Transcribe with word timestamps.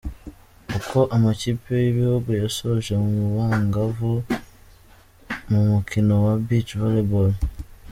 Uko 0.77 0.99
amakipe 1.15 1.71
y’ibihugu 1.83 2.29
yasoje 2.41 2.91
mu 3.05 3.25
bangavu 3.35 4.13
mu 5.49 5.59
mukino 5.69 6.13
wa 6.25 6.33
Beach 6.45 6.71
Volley 6.79 7.07
Ball. 7.11 7.31